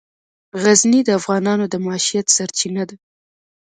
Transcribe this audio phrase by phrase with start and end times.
[0.63, 2.95] غزني د افغانانو د معیشت سرچینه ده.